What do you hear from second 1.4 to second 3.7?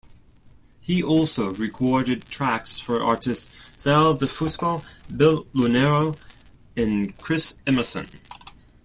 recorded tracks for artists